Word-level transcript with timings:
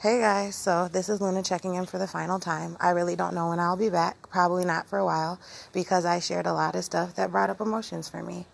Hey 0.00 0.20
guys, 0.20 0.54
so 0.54 0.86
this 0.86 1.08
is 1.08 1.20
Luna 1.20 1.42
checking 1.42 1.74
in 1.74 1.84
for 1.84 1.98
the 1.98 2.06
final 2.06 2.38
time. 2.38 2.76
I 2.78 2.90
really 2.90 3.16
don't 3.16 3.34
know 3.34 3.48
when 3.48 3.58
I'll 3.58 3.76
be 3.76 3.90
back, 3.90 4.30
probably 4.30 4.64
not 4.64 4.86
for 4.86 4.96
a 4.96 5.04
while, 5.04 5.40
because 5.72 6.04
I 6.04 6.20
shared 6.20 6.46
a 6.46 6.52
lot 6.52 6.76
of 6.76 6.84
stuff 6.84 7.16
that 7.16 7.32
brought 7.32 7.50
up 7.50 7.60
emotions 7.60 8.08
for 8.08 8.22
me. 8.22 8.46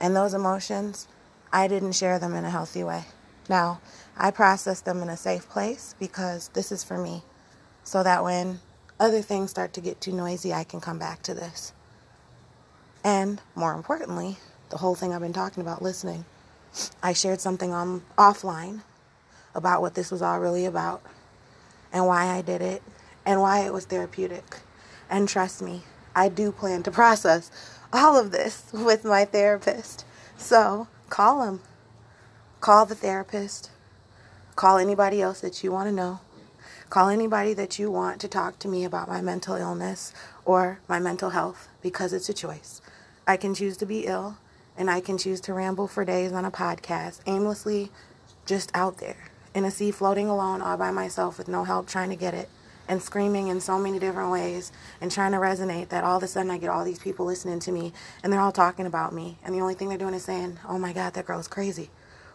And 0.00 0.16
those 0.16 0.34
emotions, 0.34 1.06
I 1.52 1.68
didn't 1.68 1.92
share 1.92 2.18
them 2.18 2.34
in 2.34 2.44
a 2.44 2.50
healthy 2.50 2.82
way. 2.82 3.04
Now, 3.48 3.80
I 4.16 4.32
process 4.32 4.80
them 4.80 5.00
in 5.00 5.08
a 5.08 5.16
safe 5.16 5.48
place 5.48 5.94
because 6.00 6.48
this 6.48 6.72
is 6.72 6.82
for 6.82 6.98
me, 6.98 7.22
so 7.84 8.02
that 8.02 8.24
when 8.24 8.58
other 8.98 9.22
things 9.22 9.50
start 9.52 9.72
to 9.74 9.80
get 9.80 10.00
too 10.00 10.10
noisy, 10.10 10.52
I 10.52 10.64
can 10.64 10.80
come 10.80 10.98
back 10.98 11.22
to 11.22 11.32
this. 11.32 11.72
And 13.04 13.40
more 13.54 13.74
importantly, 13.74 14.38
the 14.70 14.78
whole 14.78 14.96
thing 14.96 15.14
I've 15.14 15.20
been 15.20 15.32
talking 15.32 15.60
about 15.60 15.80
listening. 15.80 16.24
I 17.00 17.12
shared 17.12 17.40
something 17.40 17.72
on 17.72 18.02
offline 18.18 18.80
about 19.58 19.82
what 19.82 19.94
this 19.94 20.10
was 20.10 20.22
all 20.22 20.40
really 20.40 20.64
about 20.64 21.02
and 21.92 22.06
why 22.06 22.26
I 22.26 22.40
did 22.40 22.62
it 22.62 22.82
and 23.26 23.40
why 23.40 23.60
it 23.60 23.72
was 23.72 23.84
therapeutic. 23.84 24.60
And 25.10 25.28
trust 25.28 25.60
me, 25.60 25.82
I 26.14 26.28
do 26.28 26.50
plan 26.50 26.82
to 26.84 26.90
process 27.02 27.50
all 27.92 28.18
of 28.18 28.30
this 28.30 28.64
with 28.72 29.04
my 29.04 29.24
therapist. 29.24 30.06
So 30.36 30.88
call 31.10 31.42
him. 31.42 31.60
Call 32.60 32.86
the 32.86 32.94
therapist. 32.94 33.70
Call 34.56 34.78
anybody 34.78 35.20
else 35.20 35.40
that 35.40 35.62
you 35.62 35.70
want 35.70 35.88
to 35.88 35.94
know. 35.94 36.20
Call 36.90 37.08
anybody 37.08 37.52
that 37.52 37.78
you 37.78 37.90
want 37.90 38.20
to 38.22 38.28
talk 38.28 38.58
to 38.60 38.68
me 38.68 38.84
about 38.84 39.08
my 39.08 39.20
mental 39.20 39.56
illness 39.56 40.14
or 40.44 40.80
my 40.88 40.98
mental 40.98 41.30
health 41.30 41.68
because 41.82 42.12
it's 42.12 42.30
a 42.30 42.34
choice. 42.34 42.80
I 43.26 43.36
can 43.36 43.54
choose 43.54 43.76
to 43.78 43.86
be 43.86 44.06
ill 44.06 44.38
and 44.76 44.90
I 44.90 45.00
can 45.00 45.18
choose 45.18 45.40
to 45.42 45.52
ramble 45.52 45.86
for 45.86 46.04
days 46.04 46.32
on 46.32 46.46
a 46.46 46.50
podcast, 46.50 47.20
aimlessly 47.26 47.90
just 48.46 48.70
out 48.74 48.98
there 48.98 49.27
in 49.54 49.64
a 49.64 49.70
sea 49.70 49.90
floating 49.90 50.28
alone 50.28 50.60
all 50.62 50.76
by 50.76 50.90
myself 50.90 51.38
with 51.38 51.48
no 51.48 51.64
help 51.64 51.86
trying 51.86 52.10
to 52.10 52.16
get 52.16 52.34
it 52.34 52.48
and 52.88 53.02
screaming 53.02 53.48
in 53.48 53.60
so 53.60 53.78
many 53.78 53.98
different 53.98 54.30
ways 54.30 54.72
and 55.00 55.12
trying 55.12 55.32
to 55.32 55.38
resonate 55.38 55.88
that 55.90 56.04
all 56.04 56.16
of 56.16 56.22
a 56.22 56.26
sudden 56.26 56.50
I 56.50 56.58
get 56.58 56.70
all 56.70 56.84
these 56.84 56.98
people 56.98 57.26
listening 57.26 57.60
to 57.60 57.72
me 57.72 57.92
and 58.22 58.32
they're 58.32 58.40
all 58.40 58.52
talking 58.52 58.86
about 58.86 59.12
me 59.12 59.38
and 59.44 59.54
the 59.54 59.60
only 59.60 59.74
thing 59.74 59.88
they're 59.88 59.98
doing 59.98 60.14
is 60.14 60.24
saying, 60.24 60.58
"Oh 60.66 60.78
my 60.78 60.92
god, 60.92 61.14
that 61.14 61.26
girl's 61.26 61.48
crazy." 61.48 61.90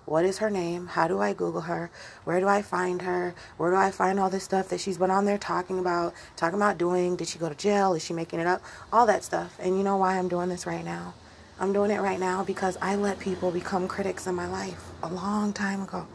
What 0.05 0.25
is 0.25 0.39
her 0.39 0.49
name? 0.49 0.87
How 0.87 1.07
do 1.07 1.21
I 1.21 1.31
Google 1.31 1.61
her? 1.61 1.89
Where 2.25 2.41
do 2.41 2.47
I 2.47 2.61
find 2.61 3.03
her? 3.03 3.33
Where 3.55 3.71
do 3.71 3.77
I 3.77 3.89
find 3.89 4.19
all 4.19 4.29
this 4.29 4.43
stuff 4.43 4.67
that 4.67 4.81
she's 4.81 4.97
been 4.97 5.09
on 5.09 5.23
there 5.23 5.37
talking 5.37 5.79
about, 5.79 6.13
talking 6.35 6.59
about 6.59 6.77
doing? 6.77 7.15
Did 7.15 7.29
she 7.29 7.39
go 7.39 7.47
to 7.47 7.55
jail? 7.55 7.93
Is 7.93 8.03
she 8.03 8.13
making 8.13 8.41
it 8.41 8.47
up? 8.47 8.61
All 8.91 9.05
that 9.05 9.23
stuff. 9.23 9.55
And 9.59 9.77
you 9.77 9.83
know 9.83 9.95
why 9.95 10.17
I'm 10.17 10.27
doing 10.27 10.49
this 10.49 10.65
right 10.65 10.83
now? 10.83 11.13
I'm 11.57 11.71
doing 11.71 11.89
it 11.89 12.01
right 12.01 12.19
now 12.19 12.43
because 12.43 12.77
I 12.81 12.95
let 12.95 13.19
people 13.19 13.49
become 13.49 13.87
critics 13.87 14.27
in 14.27 14.35
my 14.35 14.47
life 14.47 14.91
a 15.01 15.07
long 15.07 15.53
time 15.53 15.83
ago. 15.83 16.05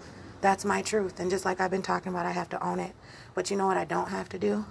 That's 0.41 0.65
my 0.65 0.83
truth. 0.83 1.19
And 1.19 1.31
just 1.31 1.45
like 1.45 1.61
I've 1.61 1.71
been 1.71 1.83
talking 1.83 2.13
about, 2.13 2.27
I 2.27 2.33
have 2.33 2.49
to 2.51 2.65
own 2.65 2.79
it. 2.79 2.95
But 3.35 3.51
you 3.51 3.57
know 3.57 3.67
what 3.67 3.77
I 3.77 3.85
don't 3.85 4.09
have 4.09 4.29
to 4.31 4.39
do? 4.39 4.65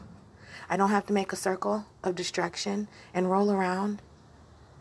I 0.69 0.77
don't 0.77 0.89
have 0.89 1.05
to 1.07 1.13
make 1.13 1.31
a 1.31 1.37
circle 1.37 1.85
of 2.03 2.15
destruction 2.15 2.87
and 3.13 3.29
roll 3.29 3.51
around 3.51 4.01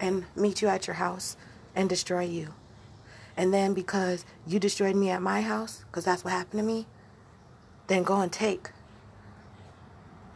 and 0.01 0.25
meet 0.35 0.63
you 0.63 0.69
at 0.69 0.87
your 0.87 0.95
house 0.95 1.37
and 1.75 1.89
destroy 1.89 2.25
you. 2.25 2.55
And 3.37 3.53
then 3.53 3.75
because 3.75 4.25
you 4.47 4.59
destroyed 4.59 4.97
me 4.97 5.11
at 5.11 5.23
my 5.23 5.43
house, 5.43 5.85
because 5.87 6.05
that's 6.05 6.25
what 6.25 6.33
happened 6.33 6.61
to 6.61 6.67
me, 6.67 6.87
then 7.87 8.03
go 8.03 8.21
and 8.21 8.33
take 8.33 8.71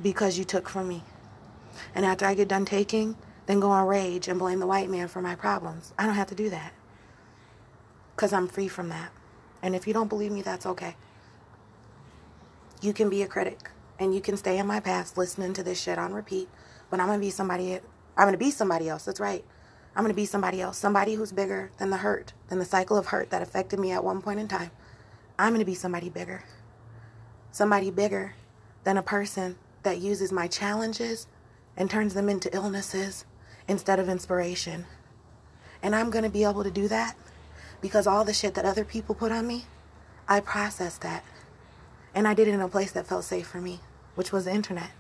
because 0.03 0.39
you 0.39 0.45
took 0.45 0.69
from 0.69 0.89
me. 0.89 1.03
And 1.95 2.05
after 2.05 2.27
I 2.27 2.35
get 2.35 2.49
done 2.49 2.65
taking, 2.65 3.17
then 3.47 3.61
go 3.61 3.73
and 3.73 3.89
rage 3.89 4.29
and 4.29 4.39
blame 4.39 4.61
the 4.61 4.67
white 4.67 4.91
man 4.91 5.09
for 5.09 5.21
my 5.23 5.35
problems. 5.35 5.93
I 5.99 6.07
don't 6.07 6.15
have 6.15 6.29
to 6.29 6.35
do 6.35 6.51
that 6.51 6.73
because 8.15 8.33
I'm 8.33 8.49
free 8.49 8.69
from 8.69 8.91
that. 8.91 9.11
And 9.63 9.75
if 9.75 9.87
you 9.87 9.93
don't 9.93 10.09
believe 10.09 10.33
me, 10.33 10.43
that's 10.43 10.67
okay. 10.67 10.97
You 12.81 12.93
can 12.93 13.11
be 13.11 13.23
a 13.23 13.27
critic 13.27 13.71
and 13.99 14.15
you 14.15 14.21
can 14.21 14.37
stay 14.37 14.59
in 14.59 14.67
my 14.67 14.81
past 14.81 15.19
listening 15.19 15.53
to 15.55 15.63
this 15.63 15.81
shit 15.81 15.99
on 15.99 16.15
repeat, 16.15 16.49
but 16.89 17.01
I'm 17.01 17.07
going 17.07 17.19
to 17.19 17.25
be 17.25 17.31
somebody 17.31 17.81
I'm 18.17 18.25
going 18.25 18.33
to 18.33 18.39
be 18.39 18.51
somebody 18.51 18.89
else. 18.89 19.05
That's 19.05 19.21
right. 19.21 19.45
I'm 19.95 20.05
going 20.05 20.13
to 20.13 20.17
be 20.17 20.27
somebody 20.27 20.61
else, 20.61 20.79
somebody 20.79 21.15
who's 21.15 21.33
bigger 21.33 21.71
than 21.79 21.91
the 21.91 21.99
hurt, 21.99 22.33
than 22.49 22.59
the 22.59 22.65
cycle 22.65 22.97
of 22.97 23.07
hurt 23.07 23.31
that 23.31 23.43
affected 23.43 23.81
me 23.81 23.93
at 23.93 24.05
one 24.05 24.23
point 24.23 24.41
in 24.41 24.49
time. 24.49 24.71
I'm 25.39 25.51
going 25.51 25.61
to 25.61 25.67
be 25.67 25.75
somebody 25.75 26.09
bigger. 26.09 26.45
Somebody 27.51 27.91
bigger 27.91 28.35
than 28.85 28.97
a 28.97 29.03
person 29.03 29.57
that 29.83 29.99
uses 29.99 30.31
my 30.33 30.47
challenges 30.47 31.27
and 31.77 31.91
turns 31.91 32.15
them 32.15 32.29
into 32.29 32.55
illnesses 32.55 33.25
instead 33.67 33.99
of 33.99 34.09
inspiration. 34.09 34.87
And 35.83 35.97
I'm 35.97 36.11
going 36.11 36.25
to 36.25 36.31
be 36.31 36.45
able 36.45 36.63
to 36.63 36.71
do 36.71 36.89
that 36.89 37.17
because 37.81 38.07
all 38.07 38.25
the 38.25 38.35
shit 38.35 38.55
that 38.55 38.65
other 38.65 38.85
people 38.85 39.15
put 39.15 39.33
on 39.33 39.47
me, 39.47 39.65
I 40.29 40.41
processed 40.41 41.03
that. 41.03 41.25
And 42.15 42.27
I 42.27 42.35
did 42.35 42.49
it 42.49 42.55
in 42.55 42.61
a 42.61 42.69
place 42.69 42.93
that 42.93 43.07
felt 43.07 43.25
safe 43.25 43.47
for 43.47 43.61
me, 43.61 43.81
which 44.15 44.33
was 44.33 44.45
the 44.45 44.55
internet. 44.55 44.91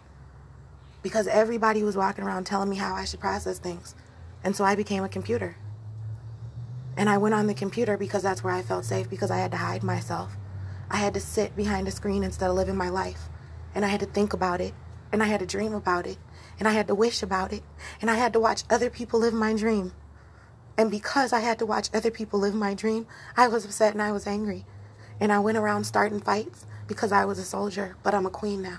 Because 1.02 1.26
everybody 1.26 1.82
was 1.82 1.96
walking 1.96 2.24
around 2.24 2.44
telling 2.44 2.68
me 2.68 2.76
how 2.76 2.94
I 2.94 3.04
should 3.04 3.20
process 3.20 3.58
things. 3.58 3.94
And 4.44 4.54
so 4.54 4.64
I 4.64 4.74
became 4.74 5.04
a 5.04 5.08
computer. 5.08 5.56
And 6.96 7.08
I 7.08 7.18
went 7.18 7.34
on 7.34 7.46
the 7.46 7.54
computer 7.54 7.96
because 7.96 8.22
that's 8.22 8.44
where 8.44 8.54
I 8.54 8.62
felt 8.62 8.84
safe 8.84 9.08
because 9.08 9.30
I 9.30 9.38
had 9.38 9.50
to 9.52 9.56
hide 9.56 9.82
myself. 9.82 10.36
I 10.90 10.96
had 10.96 11.14
to 11.14 11.20
sit 11.20 11.56
behind 11.56 11.88
a 11.88 11.92
screen 11.92 12.22
instead 12.22 12.50
of 12.50 12.56
living 12.56 12.76
my 12.76 12.88
life. 12.88 13.28
And 13.74 13.84
I 13.84 13.88
had 13.88 14.00
to 14.00 14.06
think 14.06 14.32
about 14.32 14.60
it. 14.60 14.74
And 15.12 15.22
I 15.22 15.26
had 15.26 15.40
to 15.40 15.46
dream 15.46 15.72
about 15.74 16.06
it. 16.06 16.18
And 16.58 16.68
I 16.68 16.72
had 16.72 16.88
to 16.88 16.94
wish 16.94 17.22
about 17.22 17.52
it. 17.52 17.62
And 18.00 18.10
I 18.10 18.16
had 18.16 18.32
to 18.34 18.40
watch 18.40 18.64
other 18.68 18.90
people 18.90 19.20
live 19.20 19.32
my 19.32 19.54
dream. 19.54 19.92
And 20.80 20.90
because 20.90 21.34
I 21.34 21.40
had 21.40 21.58
to 21.58 21.66
watch 21.66 21.90
other 21.92 22.10
people 22.10 22.40
live 22.40 22.54
my 22.54 22.72
dream, 22.72 23.06
I 23.36 23.48
was 23.48 23.66
upset 23.66 23.92
and 23.92 24.00
I 24.00 24.12
was 24.12 24.26
angry. 24.26 24.64
And 25.20 25.30
I 25.30 25.38
went 25.38 25.58
around 25.58 25.84
starting 25.84 26.20
fights 26.20 26.64
because 26.86 27.12
I 27.12 27.26
was 27.26 27.38
a 27.38 27.44
soldier, 27.44 27.96
but 28.02 28.14
I'm 28.14 28.24
a 28.24 28.30
queen 28.30 28.62
now. 28.62 28.78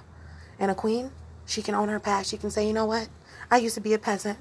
And 0.58 0.72
a 0.72 0.74
queen, 0.74 1.12
she 1.46 1.62
can 1.62 1.76
own 1.76 1.90
her 1.90 2.00
past. 2.00 2.32
She 2.32 2.38
can 2.38 2.50
say, 2.50 2.66
you 2.66 2.74
know 2.74 2.88
what? 2.88 3.08
I 3.52 3.58
used 3.58 3.76
to 3.76 3.82
be 3.82 3.94
a 3.94 4.00
peasant. 4.00 4.40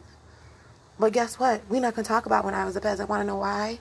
But 0.99 1.13
guess 1.13 1.39
what? 1.39 1.61
We're 1.69 1.83
not 1.83 1.95
going 1.95 2.05
to 2.05 2.09
talk 2.09 2.25
about 2.25 2.47
when 2.47 2.55
I 2.55 2.65
was 2.65 2.77
a 2.77 2.81
peasant. 2.81 3.11
Want 3.11 3.21
to 3.21 3.27
know 3.27 3.37
why? 3.37 3.79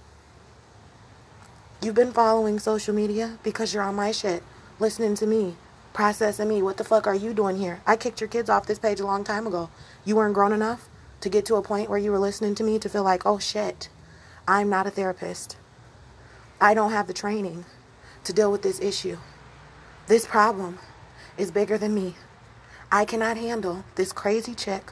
You've 1.81 1.95
been 1.95 2.12
following 2.12 2.59
social 2.59 2.94
media 2.94 3.39
because 3.44 3.73
you're 3.73 3.84
on 3.84 3.95
my 3.95 4.12
shit, 4.12 4.44
listening 4.79 5.16
to 5.16 5.25
me, 5.25 5.56
processing 5.94 6.50
me. 6.50 6.62
What 6.62 6.75
the 6.75 6.84
fuck 6.84 7.07
are 7.07 7.16
you 7.16 7.34
doing 7.34 7.56
here? 7.56 7.79
I 7.88 7.95
kicked 7.95 8.19
your 8.19 8.28
kids 8.28 8.50
off 8.50 8.68
this 8.68 8.78
page 8.78 9.00
a 9.00 9.06
long 9.06 9.23
time 9.23 9.47
ago. 9.47 9.69
You 10.03 10.18
weren't 10.18 10.34
grown 10.34 10.51
enough? 10.51 10.89
To 11.22 11.30
get 11.30 11.46
to 11.46 11.56
a 11.56 11.62
point 11.62 11.90
where 11.90 12.00
you 12.00 12.12
were 12.12 12.19
listening 12.19 12.56
to 12.56 12.63
me 12.63 12.80
to 12.80 12.90
feel 12.90 13.03
like, 13.03 13.25
oh 13.25 13.40
shit, 13.40 13.90
I'm 14.47 14.69
not 14.69 14.88
a 14.88 14.91
therapist. 14.91 15.57
I 16.62 16.74
don't 16.74 16.91
have 16.91 17.07
the 17.07 17.13
training 17.13 17.66
to 18.24 18.34
deal 18.34 18.52
with 18.52 18.62
this 18.62 18.81
issue. 18.81 19.18
This 20.07 20.25
problem 20.25 20.80
is 21.38 21.52
bigger 21.52 21.78
than 21.78 21.94
me. 21.94 22.16
I 22.91 23.06
cannot 23.06 23.38
handle 23.38 23.84
this 23.96 24.12
crazy 24.12 24.56
chick 24.56 24.91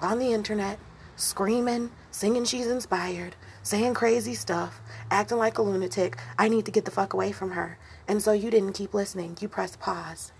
on 0.00 0.18
the 0.18 0.32
internet 0.32 0.78
screaming, 1.16 1.90
singing 2.10 2.44
she's 2.44 2.66
inspired, 2.66 3.34
saying 3.62 3.94
crazy 3.94 4.34
stuff, 4.34 4.80
acting 5.10 5.38
like 5.38 5.58
a 5.58 5.62
lunatic. 5.62 6.18
I 6.38 6.48
need 6.48 6.64
to 6.66 6.70
get 6.70 6.84
the 6.84 6.90
fuck 6.90 7.14
away 7.14 7.32
from 7.32 7.52
her. 7.52 7.78
And 8.06 8.22
so 8.22 8.32
you 8.32 8.50
didn't 8.50 8.74
keep 8.74 8.94
listening. 8.94 9.36
You 9.40 9.48
pressed 9.48 9.80
pause. 9.80 10.32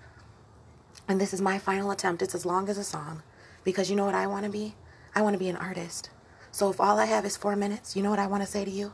And 1.09 1.21
this 1.21 1.33
is 1.33 1.41
my 1.41 1.59
final 1.59 1.91
attempt. 1.91 2.23
It's 2.23 2.35
as 2.35 2.47
long 2.47 2.69
as 2.69 2.79
a 2.79 2.85
song. 2.85 3.23
Because 3.65 3.91
you 3.91 3.97
know 3.97 4.05
what 4.05 4.15
I 4.15 4.27
want 4.27 4.45
to 4.45 4.51
be? 4.51 4.75
I 5.17 5.23
want 5.23 5.33
to 5.33 5.39
be 5.39 5.49
an 5.49 5.57
artist. 5.57 6.11
So 6.53 6.69
if 6.71 6.79
all 6.79 6.99
I 6.99 7.07
have 7.07 7.25
is 7.25 7.39
four 7.39 7.57
minutes, 7.57 7.97
you 7.97 8.03
know 8.03 8.11
what 8.11 8.19
I 8.19 8.27
want 8.27 8.43
to 8.43 8.49
say 8.49 8.67
to 8.67 8.71
you? 8.71 8.93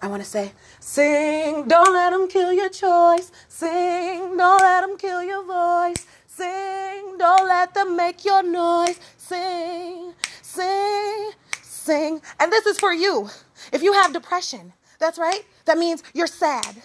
I 0.00 0.06
want 0.06 0.22
to 0.22 0.28
say, 0.28 0.52
sing, 0.80 1.68
don't 1.68 1.92
let 1.92 2.10
them 2.10 2.26
kill 2.26 2.54
your 2.54 2.70
choice. 2.70 3.30
Sing, 3.48 4.34
don't 4.38 4.62
let 4.62 4.80
them 4.80 4.96
kill 4.96 5.22
your 5.22 5.44
voice. 5.44 6.06
Sing, 6.26 7.18
don't 7.18 7.46
let 7.46 7.74
them 7.74 7.98
make 7.98 8.24
your 8.24 8.42
noise. 8.42 8.98
Sing, 9.18 10.14
sing, 10.40 11.32
sing. 11.60 12.22
And 12.40 12.50
this 12.50 12.64
is 12.64 12.80
for 12.80 12.94
you. 12.94 13.28
If 13.70 13.82
you 13.82 13.92
have 13.92 14.14
depression, 14.14 14.72
that's 14.98 15.18
right. 15.18 15.44
That 15.66 15.76
means 15.76 16.02
you're 16.14 16.26
sad. 16.26 16.76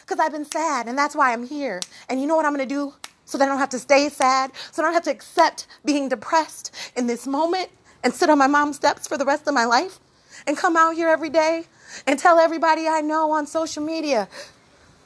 Because 0.00 0.18
I've 0.18 0.32
been 0.32 0.50
sad, 0.50 0.88
and 0.88 0.96
that's 0.96 1.14
why 1.14 1.34
I'm 1.34 1.46
here. 1.46 1.80
And 2.08 2.18
you 2.18 2.26
know 2.26 2.36
what 2.36 2.46
I'm 2.46 2.54
going 2.54 2.66
to 2.66 2.74
do? 2.74 2.94
So 3.26 3.36
that 3.36 3.44
I 3.44 3.48
don't 3.48 3.58
have 3.58 3.68
to 3.70 3.78
stay 3.78 4.08
sad, 4.08 4.52
so 4.72 4.82
I 4.82 4.86
don't 4.86 4.94
have 4.94 5.04
to 5.04 5.10
accept 5.10 5.66
being 5.84 6.08
depressed 6.08 6.74
in 6.96 7.06
this 7.06 7.26
moment 7.26 7.70
and 8.02 8.14
sit 8.14 8.30
on 8.30 8.38
my 8.38 8.46
mom's 8.46 8.76
steps 8.76 9.06
for 9.06 9.16
the 9.18 9.24
rest 9.24 9.46
of 9.46 9.54
my 9.54 9.64
life 9.64 9.98
and 10.46 10.56
come 10.56 10.76
out 10.76 10.94
here 10.94 11.08
every 11.08 11.30
day 11.30 11.64
and 12.06 12.18
tell 12.18 12.38
everybody 12.38 12.86
I 12.88 13.00
know 13.00 13.30
on 13.32 13.46
social 13.46 13.82
media 13.82 14.28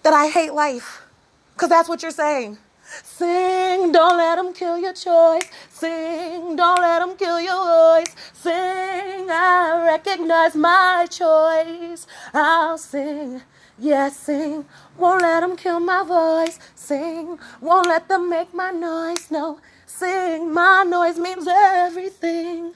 that 0.02 0.12
I 0.12 0.28
hate 0.28 0.52
life. 0.52 1.02
Because 1.54 1.68
that's 1.68 1.88
what 1.88 2.02
you're 2.02 2.10
saying. 2.10 2.58
Sing, 3.02 3.92
don't 3.92 4.16
let 4.16 4.36
them 4.36 4.52
kill 4.52 4.78
your 4.78 4.92
choice. 4.92 5.48
Sing, 5.70 6.54
don't 6.56 6.80
let 6.80 7.00
them 7.00 7.16
kill 7.16 7.40
your 7.40 7.64
voice. 7.64 8.14
Sing, 8.34 9.30
I 9.30 9.82
recognize 9.86 10.54
my 10.54 11.06
choice. 11.10 12.06
I'll 12.32 12.78
sing, 12.78 13.42
yes, 13.78 14.16
sing. 14.18 14.66
Won't 14.98 15.22
let 15.22 15.40
them 15.40 15.56
kill 15.56 15.80
my 15.80 16.04
voice. 16.04 16.58
Sing, 16.74 17.38
won't 17.60 17.86
let 17.86 18.08
them 18.08 18.28
make 18.28 18.52
my 18.52 18.70
noise. 18.70 19.30
No, 19.30 19.58
sing, 19.86 20.52
my 20.52 20.84
noise 20.84 21.18
means 21.18 21.48
everything 21.48 22.74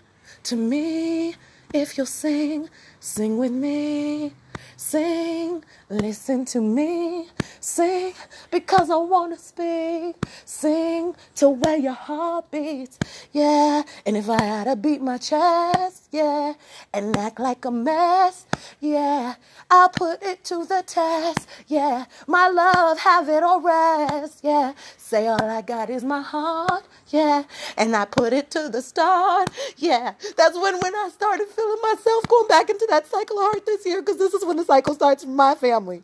to 0.49 0.57
me. 0.57 1.35
If 1.75 1.99
you'll 1.99 2.07
sing, 2.07 2.71
sing 3.01 3.37
with 3.37 3.53
me. 3.53 4.33
Sing, 4.81 5.65
listen 5.91 6.45
to 6.45 6.61
me. 6.61 7.27
Sing 7.59 8.15
because 8.53 8.91
I 8.91 8.97
want 8.97 9.35
to 9.37 9.41
speak. 9.41 10.25
Sing 10.45 11.17
to 11.35 11.49
where 11.49 11.77
your 11.77 11.95
heart 11.95 12.53
beats. 12.53 12.97
Yeah. 13.33 13.83
And 14.07 14.17
if 14.17 14.31
I 14.31 14.41
had 14.41 14.65
to 14.67 14.77
beat 14.77 15.03
my 15.03 15.19
chest, 15.19 16.09
yeah, 16.13 16.55
and 16.95 17.17
act 17.17 17.41
like 17.41 17.65
a 17.65 17.73
mess, 17.73 18.47
yeah, 18.79 19.35
I'll 19.69 19.89
put 19.89 20.23
it 20.23 20.45
to 20.45 20.65
the 20.65 20.85
test. 20.87 21.49
Yeah. 21.67 22.05
My 22.29 22.47
love, 22.47 23.01
have 23.01 23.29
it 23.29 23.43
all 23.43 23.61
rest. 23.61 24.43
Yeah. 24.45 24.75
Say 24.97 25.27
all 25.27 25.43
I 25.43 25.61
got 25.61 25.91
is 25.91 26.05
my 26.05 26.23
heart. 26.23 26.85
Yeah. 27.09 27.43
And 27.77 27.97
I 27.97 28.05
put 28.05 28.33
it 28.33 28.53
to 28.53 28.69
the 28.69 28.81
start. 28.81 29.51
Yeah. 29.77 30.15
That's 30.37 30.57
when 30.57 30.79
when 30.79 30.95
I 30.95 31.11
started 31.13 31.49
feeling 31.49 31.83
myself 31.83 32.29
going 32.29 32.47
back 32.47 32.71
into 32.71 32.87
that 32.91 33.09
cycle 33.09 33.39
of 33.39 33.45
heart 33.47 33.67
this 33.67 33.85
year 33.85 34.03
because 34.03 34.19
this 34.19 34.35
is 34.35 34.45
when 34.45 34.57
the 34.57 34.68
cycle 34.69 34.95
starts 34.95 35.25
for 35.25 35.31
my 35.31 35.55
family. 35.55 36.03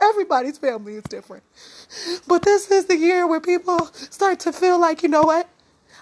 Everybody's 0.00 0.58
family 0.58 0.94
is 0.94 1.02
different. 1.04 1.42
But 2.28 2.42
this 2.42 2.70
is 2.70 2.86
the 2.86 2.96
year 2.96 3.26
where 3.26 3.40
people 3.40 3.84
start 3.94 4.38
to 4.40 4.52
feel 4.52 4.78
like, 4.78 5.02
you 5.02 5.08
know 5.08 5.22
what? 5.22 5.48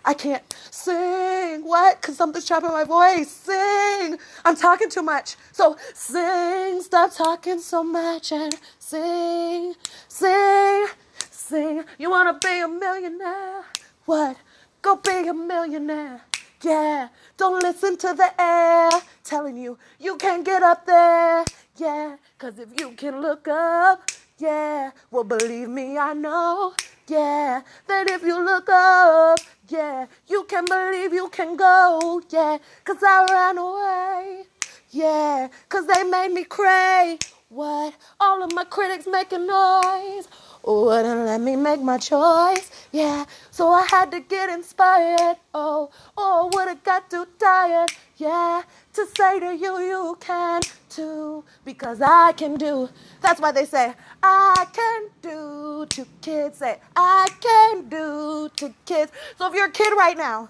I 0.04 0.12
can't 0.12 0.44
sing. 0.70 1.62
What? 1.64 2.02
Because 2.02 2.18
something's 2.18 2.46
trapping 2.46 2.72
my 2.72 2.84
voice. 2.84 3.30
Sing. 3.30 4.18
I'm 4.44 4.54
talking 4.54 4.90
too 4.90 5.00
much. 5.00 5.36
So 5.52 5.78
sing. 5.94 6.82
Stop 6.82 7.14
talking 7.14 7.58
so 7.58 7.82
much 7.82 8.32
and 8.32 8.54
sing. 8.78 9.74
Sing. 10.06 10.86
Sing. 11.30 11.84
You 11.98 12.10
want 12.10 12.28
to 12.38 12.46
be 12.46 12.60
a 12.60 12.68
millionaire? 12.68 13.64
What? 14.04 14.36
Go 14.82 14.96
be 14.96 15.26
a 15.26 15.32
millionaire. 15.32 16.20
Yeah. 16.62 17.08
Don't 17.38 17.62
listen 17.62 17.96
to 17.96 18.12
the 18.12 18.30
air 18.38 18.90
telling 19.24 19.56
you 19.56 19.78
you 19.98 20.18
can't 20.18 20.44
get 20.44 20.62
up 20.62 20.84
there. 20.84 21.44
Yeah. 21.76 22.16
Because 22.38 22.58
if 22.58 22.68
you 22.80 22.92
can 22.92 23.20
look 23.20 23.48
up, 23.48 24.10
yeah. 24.38 24.92
Well, 25.10 25.24
believe 25.24 25.68
me, 25.68 25.98
I 25.98 26.14
know. 26.14 26.74
Yeah. 27.08 27.62
That 27.88 28.10
if 28.10 28.22
you 28.22 28.44
look 28.44 28.68
up, 28.68 29.38
yeah. 29.68 30.06
You 30.28 30.44
can 30.44 30.64
believe 30.66 31.12
you 31.12 31.28
can 31.30 31.56
go. 31.56 32.22
Yeah. 32.30 32.58
Because 32.84 33.02
I 33.02 33.26
ran 33.30 33.58
away. 33.58 34.44
Yeah. 34.90 35.48
Because 35.68 35.86
they 35.86 36.04
made 36.04 36.32
me 36.32 36.44
cray. 36.44 37.18
What? 37.48 37.94
All 38.20 38.42
of 38.42 38.52
my 38.52 38.64
critics 38.64 39.06
making 39.06 39.46
noise 39.46 40.28
Oh, 40.66 40.87
wouldn't 40.87 41.26
let 41.26 41.43
me 41.43 41.56
make 41.56 41.82
my 41.82 41.99
choice. 41.99 42.70
Yeah, 42.90 43.26
so 43.50 43.70
I 43.70 43.87
had 43.90 44.11
to 44.12 44.20
get 44.20 44.49
inspired. 44.49 45.37
Oh, 45.52 45.90
oh, 46.16 46.50
would 46.55 46.69
have 46.69 46.82
got 46.82 47.11
too 47.11 47.26
tired. 47.38 47.90
Yeah, 48.16 48.62
to 48.94 49.06
say 49.14 49.40
to 49.40 49.55
you, 49.55 49.78
you 49.81 50.16
can 50.20 50.62
too, 50.88 51.44
because 51.66 52.00
I 52.00 52.32
can 52.32 52.55
do. 52.56 52.88
That's 53.20 53.40
why 53.43 53.52
they 53.52 53.66
say, 53.66 53.94
I 54.22 54.66
can 54.72 55.11
do 55.20 55.87
to 55.90 56.06
kids. 56.22 56.58
Say, 56.58 56.78
I 56.96 57.28
can 57.40 57.88
do 57.90 58.50
to 58.56 58.72
kids. 58.87 59.12
So 59.37 59.49
if 59.49 59.55
you're 59.55 59.67
a 59.67 59.70
kid 59.70 59.93
right 59.99 60.17
now, 60.17 60.49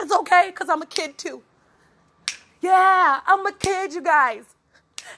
it's 0.00 0.12
okay, 0.12 0.48
because 0.48 0.68
I'm 0.68 0.82
a 0.82 0.86
kid 0.86 1.16
too. 1.16 1.42
Yeah, 2.60 3.20
I'm 3.26 3.46
a 3.46 3.52
kid, 3.52 3.94
you 3.94 4.02
guys. 4.02 4.44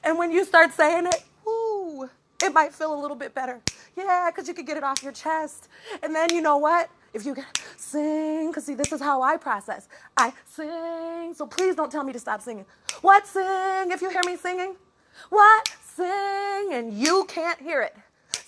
And 0.04 0.16
when 0.18 0.30
you 0.30 0.44
start 0.44 0.72
saying 0.74 1.06
it, 1.06 1.24
woo, 1.44 2.08
it 2.42 2.52
might 2.52 2.72
feel 2.72 2.94
a 2.94 3.00
little 3.00 3.16
bit 3.16 3.34
better. 3.34 3.60
Yeah, 3.96 4.30
because 4.30 4.46
you 4.46 4.54
could 4.54 4.66
get 4.66 4.76
it 4.76 4.84
off 4.84 5.02
your 5.02 5.12
chest. 5.12 5.68
And 6.02 6.14
then 6.14 6.28
you 6.34 6.42
know 6.42 6.58
what? 6.58 6.90
If 7.14 7.24
you 7.24 7.34
can 7.34 7.46
sing, 7.76 8.48
because 8.48 8.66
see, 8.66 8.74
this 8.74 8.92
is 8.92 9.00
how 9.00 9.22
I 9.22 9.38
process. 9.38 9.88
I 10.16 10.32
sing. 10.44 11.32
So 11.34 11.46
please 11.46 11.74
don't 11.74 11.90
tell 11.90 12.04
me 12.04 12.12
to 12.12 12.18
stop 12.18 12.42
singing. 12.42 12.66
What 13.00 13.26
sing 13.26 13.90
if 13.90 14.02
you 14.02 14.10
hear 14.10 14.20
me 14.26 14.36
singing? 14.36 14.76
What 15.30 15.70
sing 15.82 16.72
and 16.72 16.92
you 16.92 17.24
can't 17.26 17.60
hear 17.60 17.80
it? 17.80 17.96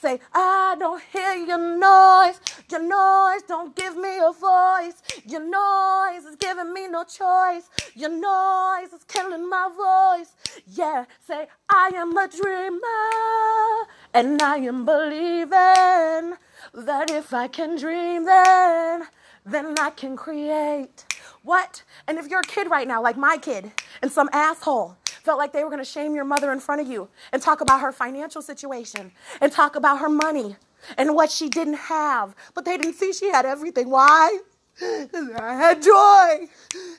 Say, 0.00 0.20
I 0.32 0.76
don't 0.78 1.02
hear 1.12 1.34
your 1.34 1.58
noise. 1.58 2.40
Your 2.70 2.82
noise 2.82 3.42
don't 3.48 3.74
give 3.74 3.96
me 3.96 4.18
a 4.18 4.32
voice. 4.32 5.02
Your 5.26 5.40
noise 5.40 6.24
is 6.24 6.36
giving 6.36 6.72
me 6.72 6.86
no 6.86 7.02
choice. 7.02 7.68
Your 7.96 8.10
noise 8.10 8.92
is 8.92 9.02
killing 9.08 9.50
my 9.50 9.68
voice. 9.76 10.30
Yeah, 10.68 11.04
say, 11.26 11.48
I 11.68 11.90
am 11.96 12.16
a 12.16 12.28
dreamer 12.28 13.88
and 14.14 14.40
I 14.40 14.58
am 14.58 14.84
believing 14.84 16.36
that 16.74 17.10
if 17.10 17.34
I 17.34 17.48
can 17.48 17.76
dream, 17.76 18.24
then, 18.24 19.08
then 19.44 19.74
I 19.80 19.90
can 19.90 20.16
create. 20.16 21.06
What? 21.42 21.82
And 22.06 22.18
if 22.18 22.28
you're 22.28 22.40
a 22.40 22.44
kid 22.44 22.70
right 22.70 22.86
now, 22.86 23.02
like 23.02 23.16
my 23.16 23.36
kid, 23.36 23.72
and 24.00 24.12
some 24.12 24.28
asshole 24.32 24.96
felt 25.28 25.38
like 25.38 25.52
they 25.52 25.62
were 25.62 25.68
going 25.68 25.78
to 25.78 25.84
shame 25.84 26.14
your 26.14 26.24
mother 26.24 26.50
in 26.52 26.58
front 26.58 26.80
of 26.80 26.88
you 26.88 27.06
and 27.32 27.42
talk 27.42 27.60
about 27.60 27.82
her 27.82 27.92
financial 27.92 28.40
situation 28.40 29.12
and 29.42 29.52
talk 29.52 29.76
about 29.76 29.98
her 29.98 30.08
money 30.08 30.56
and 30.96 31.14
what 31.14 31.30
she 31.30 31.50
didn't 31.50 31.74
have. 31.74 32.34
But 32.54 32.64
they 32.64 32.78
didn't 32.78 32.94
see 32.94 33.12
she 33.12 33.28
had 33.30 33.44
everything. 33.44 33.90
Why? 33.90 34.38
I 34.80 35.54
had 35.54 35.82
joy. 35.82 36.48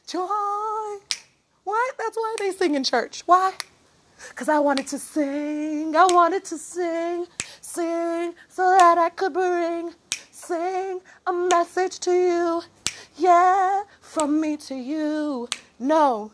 Joy. 0.05 0.99
What? 1.63 1.97
That's 1.97 2.17
why 2.17 2.35
they 2.37 2.51
sing 2.51 2.75
in 2.75 2.83
church. 2.83 3.23
Why? 3.25 3.53
Because 4.29 4.47
I 4.47 4.59
wanted 4.59 4.85
to 4.89 4.99
sing. 4.99 5.95
I 5.95 6.05
wanted 6.05 6.45
to 6.45 6.57
sing, 6.59 7.25
sing 7.61 8.35
so 8.47 8.69
that 8.77 8.99
I 8.99 9.09
could 9.09 9.33
bring, 9.33 9.95
sing 10.29 11.01
a 11.25 11.33
message 11.33 11.97
to 12.01 12.11
you. 12.11 12.61
Yeah, 13.17 13.81
from 14.01 14.39
me 14.39 14.55
to 14.57 14.75
you. 14.75 15.49
No, 15.79 16.31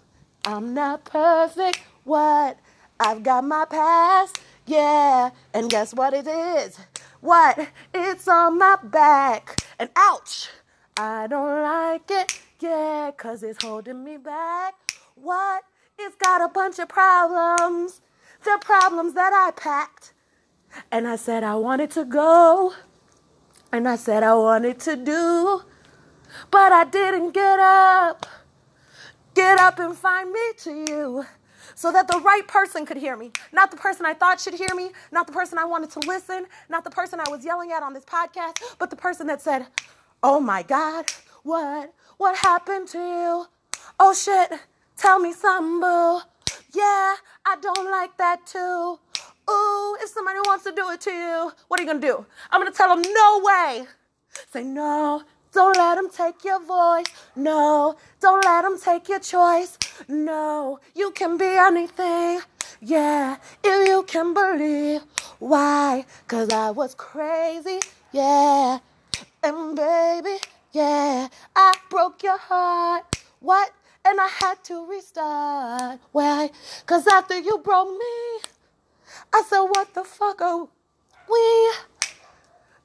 I'm 0.47 0.75
not 0.75 1.05
perfect. 1.05 1.79
What? 2.03 2.59
I've 2.99 3.23
got 3.23 3.43
my 3.43 3.65
past. 3.65 4.39
Yeah. 4.67 5.31
And 5.55 5.71
guess 5.71 5.93
what 5.93 6.13
it 6.13 6.27
is? 6.27 6.77
What? 7.19 7.69
It's 7.93 8.27
on 8.27 8.59
my 8.59 8.77
back. 8.83 9.65
And 9.79 9.89
ouch. 9.95 10.49
I 10.97 11.25
don't 11.25 11.63
like 11.63 12.09
it. 12.11 12.39
Yeah, 12.59 13.11
cause 13.17 13.41
it's 13.41 13.63
holding 13.63 14.03
me 14.03 14.17
back. 14.17 14.75
What? 15.15 15.63
It's 15.97 16.15
got 16.15 16.41
a 16.41 16.47
bunch 16.47 16.77
of 16.77 16.89
problems. 16.89 18.01
The 18.43 18.59
problems 18.61 19.15
that 19.15 19.33
I 19.33 19.51
packed. 19.51 20.13
And 20.91 21.07
I 21.07 21.15
said 21.15 21.43
I 21.43 21.55
wanted 21.55 21.89
to 21.91 22.05
go. 22.05 22.73
And 23.71 23.87
I 23.87 23.95
said 23.95 24.21
I 24.21 24.35
wanted 24.35 24.79
to 24.81 24.95
do. 24.95 25.63
But 26.51 26.71
I 26.71 26.83
didn't 26.85 27.31
get 27.31 27.59
up. 27.59 27.94
Get 29.45 29.59
up 29.59 29.77
and 29.77 29.95
find 29.95 30.31
me 30.31 30.41
to 30.63 30.71
you 30.89 31.25
so 31.75 31.91
that 31.91 32.07
the 32.07 32.19
right 32.19 32.47
person 32.47 32.83
could 32.83 32.97
hear 32.97 33.15
me. 33.15 33.31
Not 33.53 33.69
the 33.69 33.77
person 33.77 34.03
I 34.03 34.15
thought 34.15 34.41
should 34.41 34.55
hear 34.55 34.73
me, 34.75 34.89
not 35.11 35.27
the 35.27 35.33
person 35.33 35.59
I 35.59 35.65
wanted 35.65 35.91
to 35.91 35.99
listen, 35.99 36.47
not 36.67 36.83
the 36.83 36.89
person 36.89 37.19
I 37.19 37.29
was 37.29 37.45
yelling 37.45 37.71
at 37.71 37.83
on 37.83 37.93
this 37.93 38.05
podcast, 38.05 38.57
but 38.79 38.89
the 38.89 38.95
person 38.95 39.27
that 39.27 39.43
said, 39.43 39.67
Oh 40.23 40.39
my 40.39 40.63
God, 40.63 41.05
what? 41.43 41.93
What 42.17 42.35
happened 42.37 42.87
to 42.87 42.97
you? 42.97 43.45
Oh 43.99 44.15
shit, 44.15 44.51
tell 44.97 45.19
me 45.19 45.31
something, 45.31 45.79
boo. 45.79 46.21
Yeah, 46.73 47.13
I 47.45 47.55
don't 47.61 47.91
like 47.91 48.17
that 48.17 48.47
too. 48.47 48.97
Ooh, 49.47 49.97
if 50.01 50.09
somebody 50.09 50.39
wants 50.39 50.63
to 50.63 50.71
do 50.71 50.89
it 50.89 51.01
to 51.01 51.11
you, 51.11 51.51
what 51.67 51.79
are 51.79 51.83
you 51.83 51.87
gonna 51.87 51.99
do? 52.01 52.25
I'm 52.49 52.61
gonna 52.61 52.71
tell 52.71 52.89
them, 52.95 53.13
No 53.13 53.41
way. 53.43 53.85
Say, 54.51 54.63
No, 54.63 55.21
don't 55.55 55.77
let 55.77 55.95
them 55.95 56.09
take 56.09 56.43
your 56.43 56.61
voice. 56.61 57.05
No, 57.35 57.95
don't 58.19 58.43
let 58.43 58.63
them 58.63 58.77
take 58.77 59.07
your 59.07 59.19
choice. 59.19 59.77
No, 60.09 60.79
you 60.93 61.11
can 61.11 61.37
be 61.37 61.45
anything. 61.45 62.41
Yeah, 62.81 63.37
if 63.63 63.87
you 63.87 64.03
can 64.03 64.33
believe. 64.33 65.01
Why? 65.39 66.05
Cause 66.27 66.49
I 66.49 66.71
was 66.71 66.93
crazy. 66.93 67.79
Yeah. 68.11 68.79
And 69.41 69.75
baby, 69.77 70.37
yeah, 70.73 71.29
I 71.55 71.73
broke 71.89 72.21
your 72.21 72.37
heart. 72.37 73.03
What? 73.39 73.71
And 74.05 74.19
I 74.19 74.27
had 74.27 74.61
to 74.65 74.85
restart. 74.85 75.99
Why? 76.11 76.51
Cause 76.85 77.07
after 77.07 77.39
you 77.39 77.59
broke 77.59 77.89
me, 77.89 78.41
I 79.33 79.41
said, 79.47 79.61
what 79.61 79.93
the 79.93 80.03
fuck 80.03 80.41
are 80.41 80.67
we 81.31 81.71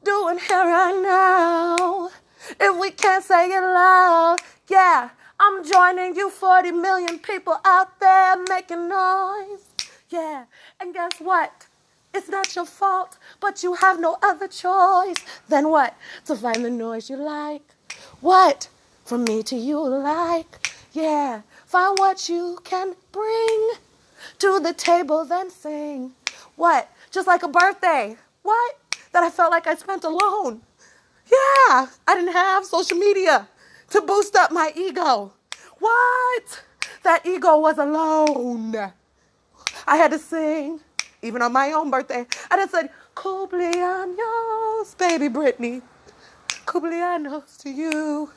doing 0.05 0.39
here 0.39 0.65
right 0.65 1.01
now? 1.03 2.11
If 2.59 2.79
we 2.79 2.91
can't 2.91 3.25
say 3.25 3.49
it 3.51 3.61
loud, 3.61 4.39
yeah, 4.69 5.11
I'm 5.39 5.65
joining 5.65 6.17
you 6.17 6.31
40 6.31 6.73
million 6.73 7.19
people 7.19 7.57
out 7.65 7.99
there 8.01 8.37
making 8.49 8.89
noise. 8.89 9.65
Yeah, 10.09 10.45
and 10.81 10.95
guess 10.95 11.19
what? 11.19 11.67
It's 12.13 12.29
not 12.29 12.57
your 12.57 12.67
fault, 12.67 13.19
but 13.41 13.63
you 13.63 13.75
have 13.75 14.01
no 14.01 14.19
other 14.23 14.49
choice 14.49 15.17
than 15.49 15.69
what? 15.69 15.95
To 16.27 16.35
find 16.35 16.65
the 16.65 16.71
noise 16.71 17.09
you 17.09 17.17
like. 17.17 17.63
What? 18.21 18.69
From 19.05 19.25
me 19.25 19.43
to 19.45 19.57
you 19.57 19.81
like. 19.81 20.73
Yeah, 20.93 21.43
find 21.67 21.99
what 21.99 22.29
you 22.29 22.59
can 22.65 22.95
bring 23.13 23.73
to 24.41 24.61
the 24.61 24.73
table, 24.73 25.25
then 25.25 25.51
sing. 25.51 26.13
What? 26.57 26.91
Just 27.11 27.27
like 27.27 27.43
a 27.43 27.49
birthday. 27.49 28.17
What? 28.43 28.77
That 29.13 29.23
I 29.23 29.31
felt 29.31 29.51
like 29.51 29.67
I 29.67 29.75
spent 29.75 30.05
alone. 30.05 30.63
Yeah, 31.31 31.87
I 32.09 32.15
didn't 32.15 32.33
have 32.33 32.65
social 32.65 32.99
media 32.99 33.49
to 33.91 34.01
boost 34.03 34.37
up 34.37 34.53
my 34.53 34.73
ego. 34.77 35.33
What? 35.79 36.65
That 37.05 37.27
ego 37.27 37.59
was 37.59 37.79
alone. 37.79 38.75
I 39.87 39.97
had 39.97 40.11
to 40.13 40.19
sing. 40.19 40.81
even 41.23 41.43
on 41.43 41.53
my 41.53 41.73
own 41.73 41.91
birthday. 41.91 42.27
I 42.51 42.57
just 42.57 42.73
said, 42.73 42.91
Cumpleaños, 43.15 44.97
baby 44.99 45.29
Brittany. 45.29 45.83
Cumpleaños 46.67 47.59
to 47.63 47.71
you. 47.71 48.31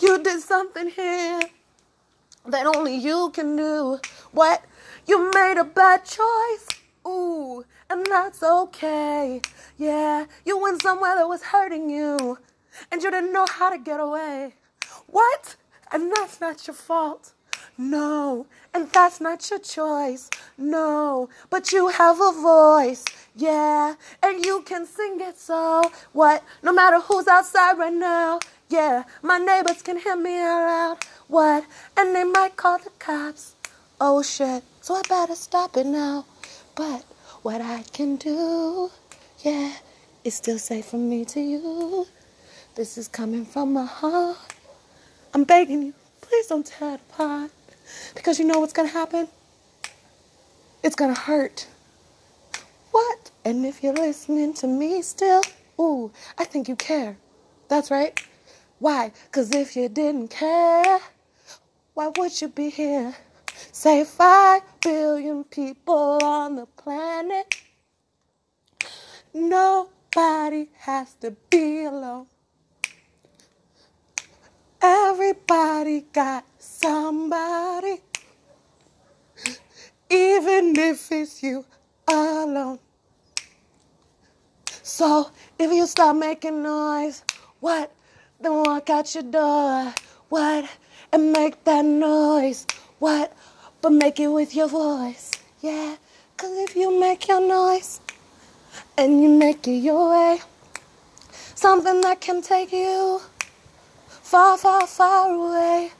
You 0.00 0.22
did 0.22 0.40
something 0.40 0.88
here 0.90 1.40
that 2.46 2.66
only 2.66 2.96
you 2.96 3.30
can 3.34 3.56
do. 3.56 3.98
What? 4.32 4.62
You 5.06 5.30
made 5.32 5.58
a 5.58 5.64
bad 5.64 6.04
choice. 6.04 6.68
Ooh, 7.06 7.64
and 7.90 8.06
that's 8.06 8.42
okay. 8.42 9.40
Yeah, 9.76 10.26
you 10.44 10.58
went 10.58 10.82
somewhere 10.82 11.14
that 11.16 11.28
was 11.28 11.42
hurting 11.42 11.88
you, 11.90 12.38
and 12.90 13.02
you 13.02 13.10
didn't 13.10 13.32
know 13.32 13.46
how 13.48 13.70
to 13.70 13.78
get 13.78 14.00
away. 14.00 14.54
What? 15.06 15.56
And 15.90 16.12
that's 16.12 16.40
not 16.40 16.66
your 16.66 16.74
fault. 16.74 17.32
No, 17.80 18.46
and 18.74 18.90
that's 18.90 19.20
not 19.20 19.48
your 19.50 19.60
choice. 19.60 20.28
No, 20.56 21.28
but 21.48 21.72
you 21.72 21.88
have 21.88 22.20
a 22.20 22.32
voice. 22.32 23.04
Yeah, 23.36 23.94
and 24.22 24.44
you 24.44 24.62
can 24.62 24.84
sing 24.84 25.20
it 25.20 25.38
so 25.38 25.82
what? 26.12 26.42
No 26.62 26.72
matter 26.72 27.00
who's 27.00 27.28
outside 27.28 27.78
right 27.78 27.92
now. 27.92 28.40
Yeah, 28.68 29.04
my 29.22 29.38
neighbors 29.38 29.80
can 29.80 29.98
hear 29.98 30.16
me 30.16 30.38
out 30.38 30.98
What? 31.28 31.64
And 31.96 32.14
they 32.14 32.24
might 32.24 32.56
call 32.56 32.78
the 32.78 32.90
cops. 32.98 33.54
Oh 34.00 34.22
shit, 34.22 34.62
so 34.80 34.94
I 34.94 35.02
better 35.08 35.34
stop 35.34 35.76
it 35.76 35.86
now. 35.86 36.26
But 36.74 37.04
what 37.42 37.60
I 37.60 37.84
can 37.92 38.16
do, 38.16 38.90
yeah, 39.40 39.72
it's 40.24 40.36
still 40.36 40.58
safe 40.58 40.86
from 40.86 41.08
me 41.08 41.24
to 41.26 41.40
you. 41.40 42.06
This 42.74 42.98
is 42.98 43.08
coming 43.08 43.44
from 43.44 43.72
my 43.72 43.86
heart. 43.86 44.36
I'm 45.34 45.44
begging 45.44 45.82
you, 45.82 45.94
please 46.20 46.46
don't 46.48 46.66
tear 46.66 46.94
it 46.94 47.00
apart. 47.10 47.50
Because 48.14 48.38
you 48.38 48.44
know 48.44 48.58
what's 48.60 48.72
gonna 48.72 48.88
happen? 48.88 49.28
It's 50.82 50.96
gonna 50.96 51.14
hurt. 51.14 51.66
What? 52.90 53.30
And 53.44 53.64
if 53.64 53.82
you're 53.82 53.94
listening 53.94 54.54
to 54.54 54.66
me 54.66 55.02
still, 55.02 55.42
ooh, 55.80 56.10
I 56.36 56.44
think 56.44 56.68
you 56.68 56.76
care. 56.76 57.16
That's 57.68 57.90
right. 57.90 58.20
Why? 58.78 59.12
Because 59.26 59.54
if 59.54 59.76
you 59.76 59.88
didn't 59.88 60.28
care, 60.28 60.98
why 61.94 62.08
would 62.16 62.40
you 62.40 62.48
be 62.48 62.70
here? 62.70 63.14
Say 63.72 64.04
five 64.04 64.62
billion 64.80 65.44
people 65.44 66.18
on 66.22 66.56
the 66.56 66.66
planet. 66.66 67.56
Nobody 69.34 70.68
has 70.78 71.14
to 71.20 71.32
be 71.50 71.84
alone. 71.84 72.26
Everybody 74.80 76.06
got 76.12 76.44
somebody, 76.58 78.00
even 80.08 80.78
if 80.78 81.10
it's 81.10 81.42
you 81.42 81.64
alone. 82.06 82.78
So 84.82 85.30
if 85.58 85.70
you 85.72 85.86
start 85.86 86.16
making 86.16 86.62
noise, 86.62 87.24
what? 87.60 87.92
Then 88.40 88.52
walk 88.52 88.88
out 88.88 89.12
your 89.14 89.24
door, 89.24 89.92
what? 90.28 90.64
And 91.12 91.32
make 91.32 91.64
that 91.64 91.84
noise, 91.84 92.66
what? 92.98 93.32
But 93.80 93.92
make 93.92 94.18
it 94.18 94.28
with 94.28 94.54
your 94.56 94.68
voice, 94.68 95.30
yeah. 95.60 95.96
Cause 96.36 96.56
if 96.56 96.74
you 96.74 96.98
make 96.98 97.28
your 97.28 97.40
noise 97.40 98.00
and 98.96 99.22
you 99.22 99.28
make 99.28 99.66
it 99.68 99.78
your 99.78 100.10
way, 100.10 100.40
something 101.54 102.00
that 102.00 102.20
can 102.20 102.42
take 102.42 102.72
you 102.72 103.20
far, 104.08 104.58
far, 104.58 104.86
far 104.86 105.32
away 105.32 105.92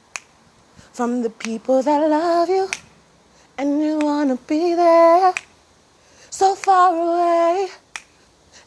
from 0.93 1.21
the 1.21 1.29
people 1.29 1.81
that 1.81 2.09
love 2.09 2.49
you 2.49 2.69
and 3.57 3.81
you 3.81 3.97
wanna 3.99 4.37
be 4.47 4.73
there 4.75 5.33
so 6.29 6.55
far 6.55 6.95
away. 6.95 7.67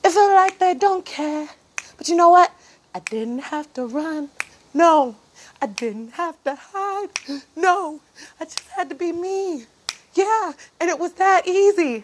It 0.04 0.10
feel 0.10 0.34
like 0.34 0.58
they 0.58 0.74
don't 0.74 1.04
care. 1.04 1.48
But 1.96 2.08
you 2.08 2.16
know 2.16 2.30
what? 2.30 2.50
I 2.94 2.98
didn't 3.00 3.38
have 3.38 3.72
to 3.74 3.86
run. 3.86 4.28
No, 4.74 5.16
I 5.62 5.66
didn't 5.66 6.14
have 6.14 6.42
to 6.42 6.56
hide. 6.56 7.10
No, 7.54 8.00
I 8.40 8.46
just 8.46 8.66
had 8.74 8.88
to 8.88 8.96
be 8.96 9.12
me. 9.12 9.64
Yeah, 10.12 10.54
and 10.80 10.90
it 10.90 10.98
was 10.98 11.12
that 11.12 11.46
easy. 11.46 12.02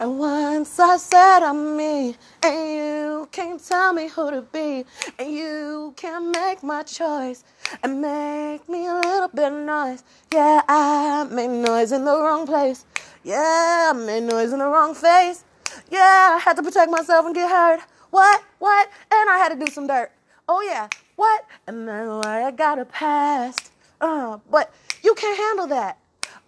And 0.00 0.18
once 0.18 0.80
I 0.80 0.96
said 0.96 1.40
I'm 1.42 1.76
me, 1.76 2.16
and 2.42 2.70
you 2.70 3.28
can't 3.30 3.62
tell 3.62 3.92
me 3.92 4.08
who 4.08 4.30
to 4.30 4.40
be, 4.40 4.86
and 5.18 5.30
you 5.30 5.92
can 5.98 6.30
make 6.30 6.62
my 6.62 6.84
choice 6.84 7.44
and 7.82 8.00
make 8.00 8.66
me 8.66 8.86
a 8.86 8.94
little 8.94 9.28
bit 9.28 9.52
of 9.52 9.58
noise. 9.66 10.02
Yeah, 10.32 10.62
I 10.66 11.28
made 11.30 11.48
noise 11.48 11.92
in 11.92 12.06
the 12.06 12.18
wrong 12.18 12.46
place. 12.46 12.86
Yeah, 13.22 13.92
I 13.92 13.92
made 13.92 14.22
noise 14.22 14.54
in 14.54 14.58
the 14.60 14.68
wrong 14.68 14.94
face. 14.94 15.44
Yeah, 15.90 16.36
I 16.36 16.38
had 16.42 16.56
to 16.56 16.62
protect 16.62 16.90
myself 16.90 17.26
and 17.26 17.34
get 17.34 17.50
hurt. 17.50 17.80
What? 18.10 18.42
What? 18.58 18.88
And 19.12 19.28
I 19.28 19.36
had 19.36 19.50
to 19.50 19.66
do 19.66 19.70
some 19.70 19.86
dirt. 19.86 20.10
Oh 20.48 20.62
yeah, 20.62 20.88
what? 21.16 21.44
And 21.66 21.88
that's 21.88 22.08
why 22.08 22.44
I 22.44 22.50
got 22.50 22.78
a 22.78 22.84
past. 22.84 23.72
Uh, 24.00 24.38
but 24.50 24.72
you 25.02 25.14
can't 25.14 25.38
handle 25.38 25.66
that. 25.68 25.98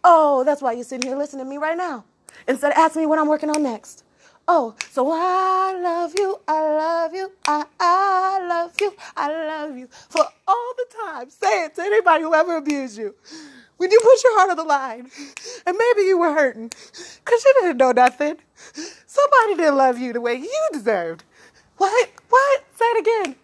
Oh, 0.05 0.45
that's 0.45 0.63
why 0.63 0.73
you're 0.73 0.85
sitting 0.85 1.09
here 1.09 1.19
listening 1.19 1.45
to 1.45 1.51
me 1.51 1.59
right 1.59 1.77
now 1.77 2.05
instead 2.47 2.73
of 2.73 2.79
asking 2.79 3.03
me 3.03 3.07
what 3.07 3.19
I'm 3.19 3.29
working 3.29 3.51
on 3.51 3.63
next. 3.63 4.05
Oh, 4.47 4.75
so 4.91 5.11
I 5.13 5.79
love 5.79 6.15
you, 6.17 6.39
I 6.49 6.63
love 6.63 7.15
you, 7.15 7.33
I, 7.47 7.67
I 7.79 8.47
love 8.49 8.73
you, 8.81 8.95
I 9.15 9.29
love 9.47 9.77
you 9.77 9.89
for 10.09 10.25
all 10.47 10.73
the 10.79 10.87
time. 11.05 11.29
Say 11.29 11.65
it 11.65 11.75
to 11.75 11.83
anybody 11.83 12.23
who 12.25 12.35
ever 12.35 12.57
abused 12.57 12.97
you. 12.97 13.15
When 13.77 13.91
you 13.91 14.01
put 14.01 14.25
your 14.25 14.39
heart 14.39 14.51
on 14.51 14.57
the 14.57 14.65
line, 14.65 15.11
and 15.67 15.77
maybe 15.77 16.07
you 16.09 16.19
were 16.19 16.33
hurting 16.33 16.69
because 16.69 17.45
you 17.45 17.55
didn't 17.61 17.77
know 17.77 17.93
nothing. 17.93 18.37
Somebody 19.07 19.57
didn't 19.57 19.77
love 19.77 19.99
you 19.99 20.15
the 20.15 20.21
way 20.21 20.35
you 20.35 20.69
deserved. 20.73 21.25
What? 21.77 22.11
What? 22.31 22.65
Say 22.75 22.85
it 22.87 23.01
again. 23.01 23.37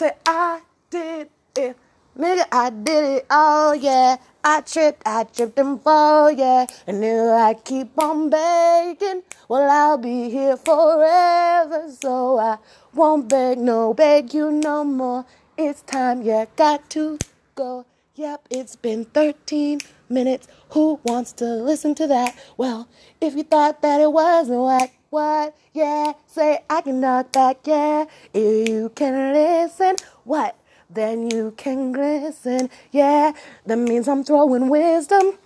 Say, 0.00 0.12
I 0.24 0.62
did 0.88 1.28
it. 1.56 1.76
Nigga, 2.18 2.44
I 2.50 2.70
did 2.70 3.04
it. 3.04 3.26
Oh, 3.28 3.74
yeah. 3.74 4.16
I 4.42 4.62
tripped, 4.62 5.02
I 5.04 5.24
tripped 5.24 5.58
and 5.58 5.78
fall, 5.82 6.30
yeah. 6.30 6.64
And 6.86 7.04
if 7.04 7.28
I 7.28 7.52
keep 7.52 7.98
on 7.98 8.30
begging, 8.30 9.24
well, 9.46 9.70
I'll 9.70 9.98
be 9.98 10.30
here 10.30 10.56
forever. 10.56 11.90
So 12.00 12.38
I 12.38 12.56
won't 12.94 13.28
beg, 13.28 13.58
no, 13.58 13.92
beg 13.92 14.32
you 14.32 14.50
no 14.50 14.84
more. 14.84 15.26
It's 15.58 15.82
time, 15.82 16.22
yeah, 16.22 16.46
got 16.56 16.88
to 16.96 17.18
go. 17.54 17.84
Yep, 18.20 18.48
it's 18.50 18.76
been 18.76 19.06
13 19.06 19.80
minutes. 20.10 20.46
Who 20.72 21.00
wants 21.04 21.32
to 21.40 21.46
listen 21.46 21.94
to 21.94 22.06
that? 22.08 22.36
Well, 22.58 22.86
if 23.18 23.34
you 23.34 23.44
thought 23.44 23.80
that 23.80 23.98
it 23.98 24.12
wasn't 24.12 24.60
whack, 24.60 24.92
what? 25.08 25.56
Yeah, 25.72 26.12
say 26.26 26.62
I 26.68 26.82
can 26.82 27.00
knock 27.00 27.32
back, 27.32 27.60
yeah. 27.64 28.04
If 28.34 28.68
you 28.68 28.90
can 28.94 29.32
listen, 29.32 29.96
what? 30.24 30.54
then 30.90 31.30
you 31.30 31.54
can 31.56 31.94
listen, 31.94 32.68
Yeah, 32.92 33.32
that 33.64 33.78
means 33.78 34.06
I'm 34.06 34.22
throwing 34.22 34.68
wisdom 34.68 35.38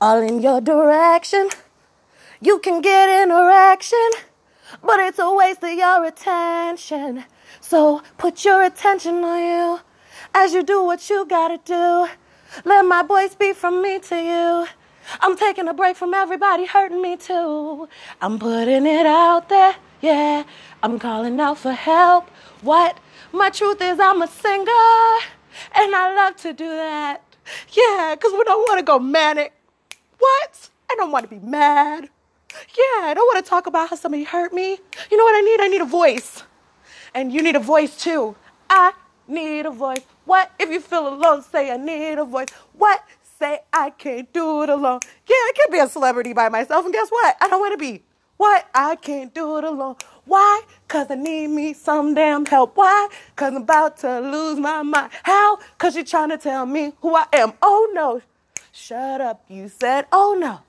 all 0.00 0.20
in 0.22 0.40
your 0.40 0.60
direction. 0.60 1.48
You 2.40 2.60
can 2.60 2.82
get 2.82 3.24
interaction, 3.24 4.10
but 4.80 5.00
it's 5.00 5.18
a 5.18 5.34
waste 5.34 5.64
of 5.64 5.72
your 5.72 6.04
attention. 6.04 7.24
So 7.60 8.02
put 8.16 8.44
your 8.44 8.62
attention 8.62 9.24
on 9.24 9.42
you 9.42 9.80
as 10.34 10.52
you 10.52 10.62
do 10.62 10.82
what 10.84 11.08
you 11.10 11.24
gotta 11.26 11.58
do. 11.64 12.08
Let 12.64 12.84
my 12.84 13.02
voice 13.02 13.34
be 13.34 13.52
from 13.52 13.82
me 13.82 13.98
to 14.00 14.16
you. 14.16 14.66
I'm 15.20 15.36
taking 15.36 15.68
a 15.68 15.74
break 15.74 15.96
from 15.96 16.14
everybody 16.14 16.66
hurting 16.66 17.00
me 17.00 17.16
too. 17.16 17.88
I'm 18.20 18.38
putting 18.38 18.86
it 18.86 19.06
out 19.06 19.48
there, 19.48 19.76
yeah. 20.00 20.44
I'm 20.82 20.98
calling 20.98 21.40
out 21.40 21.58
for 21.58 21.72
help. 21.72 22.28
What? 22.62 22.98
My 23.32 23.50
truth 23.50 23.80
is, 23.80 23.98
I'm 24.00 24.22
a 24.22 24.26
singer, 24.26 24.88
and 25.74 25.94
I 25.94 26.14
love 26.14 26.36
to 26.36 26.52
do 26.52 26.68
that. 26.68 27.22
Yeah, 27.72 28.14
because 28.14 28.32
we 28.32 28.44
don't 28.44 28.62
want 28.68 28.78
to 28.78 28.84
go 28.84 28.98
manic, 28.98 29.52
what? 30.18 30.70
I 30.90 30.94
don't 30.96 31.12
want 31.12 31.28
to 31.28 31.30
be 31.30 31.44
mad. 31.44 32.08
Yeah, 32.52 33.06
I 33.06 33.12
don't 33.14 33.26
want 33.26 33.44
to 33.44 33.48
talk 33.48 33.66
about 33.66 33.90
how 33.90 33.96
somebody 33.96 34.24
hurt 34.24 34.52
me. 34.52 34.78
You 35.10 35.16
know 35.16 35.24
what 35.24 35.36
I 35.36 35.40
need? 35.40 35.60
I 35.60 35.68
need 35.68 35.80
a 35.80 35.84
voice. 35.84 36.42
And 37.14 37.32
you 37.32 37.42
need 37.42 37.56
a 37.56 37.60
voice 37.60 37.96
too. 37.96 38.36
I 38.68 38.92
need 39.30 39.66
a 39.66 39.70
voice. 39.70 40.02
What? 40.24 40.50
If 40.58 40.70
you 40.70 40.80
feel 40.80 41.08
alone, 41.08 41.42
say 41.42 41.70
I 41.70 41.76
need 41.76 42.18
a 42.18 42.24
voice. 42.24 42.48
What? 42.74 43.04
Say 43.38 43.60
I 43.72 43.90
can't 43.90 44.32
do 44.32 44.62
it 44.62 44.68
alone. 44.68 45.00
Yeah, 45.26 45.34
I 45.34 45.52
can 45.56 45.72
be 45.72 45.78
a 45.78 45.88
celebrity 45.88 46.32
by 46.34 46.48
myself, 46.50 46.84
and 46.84 46.92
guess 46.92 47.08
what? 47.08 47.36
I 47.40 47.48
don't 47.48 47.60
want 47.60 47.72
to 47.72 47.78
be. 47.78 48.02
What? 48.36 48.68
I 48.74 48.96
can't 48.96 49.34
do 49.34 49.58
it 49.58 49.64
alone. 49.64 49.96
Why? 50.24 50.62
Cause 50.88 51.08
I 51.10 51.14
need 51.14 51.48
me 51.48 51.74
some 51.74 52.14
damn 52.14 52.46
help. 52.46 52.76
Why? 52.76 53.08
Cause 53.36 53.48
I'm 53.54 53.62
about 53.62 53.98
to 53.98 54.20
lose 54.20 54.58
my 54.58 54.82
mind. 54.82 55.10
How? 55.24 55.58
Cause 55.78 55.94
you're 55.94 56.04
trying 56.04 56.30
to 56.30 56.38
tell 56.38 56.64
me 56.66 56.92
who 57.02 57.14
I 57.14 57.26
am. 57.32 57.52
Oh 57.60 57.90
no. 57.92 58.22
Shut 58.72 59.20
up, 59.20 59.44
you 59.48 59.68
said. 59.68 60.06
Oh 60.12 60.36
no. 60.38 60.60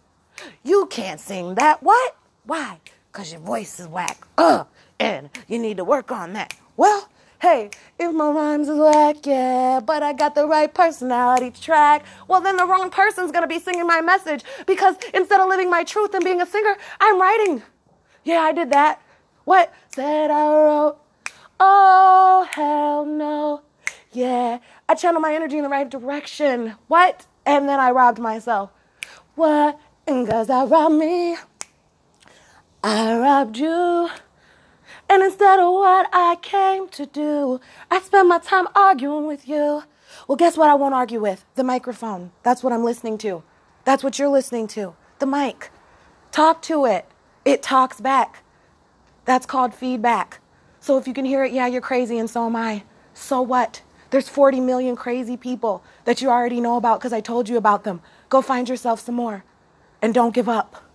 You 0.64 0.88
can't 0.88 1.20
sing 1.20 1.56
that. 1.56 1.82
What? 1.82 2.18
Why? 2.44 2.80
Cause 3.12 3.32
your 3.32 3.42
voice 3.42 3.80
is 3.80 3.88
whack. 3.88 4.26
Ugh. 4.38 4.68
And 5.00 5.30
you 5.48 5.58
need 5.60 5.78
to 5.78 5.86
work 5.86 6.12
on 6.12 6.34
that. 6.34 6.54
Well, 6.76 7.10
Hey, 7.42 7.72
if 7.98 8.14
my 8.14 8.30
rhymes 8.30 8.70
is 8.70 8.78
whack, 8.78 9.26
yeah, 9.26 9.80
but 9.84 10.04
I 10.04 10.14
got 10.14 10.36
the 10.36 10.46
right 10.46 10.72
personality 10.72 11.50
track, 11.50 12.06
well, 12.28 12.40
then 12.40 12.56
the 12.56 12.68
wrong 12.68 12.92
person's 12.92 13.32
gonna 13.32 13.48
be 13.48 13.58
singing 13.58 13.88
my 13.88 14.00
message 14.00 14.44
because 14.68 14.96
instead 15.12 15.42
of 15.42 15.50
living 15.50 15.68
my 15.68 15.84
truth 15.84 16.14
and 16.14 16.24
being 16.24 16.40
a 16.40 16.46
singer, 16.46 16.78
I'm 17.00 17.20
writing. 17.20 17.64
Yeah, 18.24 18.42
I 18.42 18.52
did 18.52 18.70
that. 18.70 19.02
What? 19.46 19.74
Said 19.96 20.30
I 20.30 20.46
wrote. 20.54 21.00
Oh, 21.60 22.48
hell 22.52 23.06
no. 23.06 23.64
Yeah, 24.12 24.60
I 24.88 24.94
channeled 24.94 25.24
my 25.24 25.34
energy 25.34 25.58
in 25.58 25.64
the 25.64 25.70
right 25.70 25.90
direction. 25.90 26.76
What? 26.90 27.26
And 27.48 27.68
then 27.68 27.80
I 27.80 27.90
robbed 27.90 28.20
myself. 28.20 28.70
What? 29.34 29.80
And 30.06 30.28
cause 30.30 30.52
I 30.52 30.66
robbed 30.66 30.94
me, 30.94 31.38
I 32.84 33.18
robbed 33.18 33.58
you. 33.58 34.10
And 35.12 35.24
instead 35.24 35.60
of 35.60 35.74
what 35.74 36.08
I 36.14 36.38
came 36.42 36.88
to 36.88 37.06
do, 37.06 37.60
I 37.92 38.00
spend 38.00 38.30
my 38.30 38.40
time 38.40 38.70
arguing 38.74 39.28
with 39.28 39.46
you. 39.46 39.84
Well, 40.26 40.38
guess 40.38 40.56
what 40.56 40.70
I 40.70 40.74
won't 40.74 40.94
argue 40.94 41.20
with? 41.20 41.44
The 41.56 41.66
microphone. 41.66 42.32
That's 42.44 42.64
what 42.64 42.72
I'm 42.72 42.86
listening 42.86 43.18
to. 43.18 43.44
That's 43.84 44.06
what 44.06 44.18
you're 44.18 44.30
listening 44.30 44.68
to. 44.68 44.96
The 45.20 45.26
mic. 45.26 45.70
Talk 46.32 46.62
to 46.62 46.86
it. 46.86 47.08
It 47.44 47.62
talks 47.62 48.00
back. 48.00 48.42
That's 49.26 49.46
called 49.46 49.74
feedback. 49.76 50.40
So 50.80 50.98
if 50.98 51.10
you 51.10 51.14
can 51.14 51.26
hear 51.26 51.44
it, 51.44 51.52
yeah, 51.52 51.68
you're 51.68 51.82
crazy 51.82 52.18
and 52.18 52.30
so 52.30 52.46
am 52.46 52.56
I. 52.56 52.84
So 53.14 53.42
what? 53.42 53.82
There's 54.12 54.30
40 54.30 54.62
million 54.62 54.96
crazy 54.96 55.36
people 55.36 55.84
that 56.06 56.22
you 56.22 56.30
already 56.30 56.62
know 56.62 56.78
about 56.78 57.02
because 57.02 57.12
I 57.12 57.20
told 57.20 57.50
you 57.50 57.58
about 57.58 57.84
them. 57.84 58.00
Go 58.30 58.42
find 58.42 58.70
yourself 58.70 59.02
some 59.02 59.16
more 59.16 59.44
and 60.02 60.14
don't 60.14 60.34
give 60.34 60.48
up. 60.48 60.86